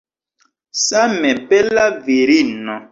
[0.87, 2.79] Same bela virino.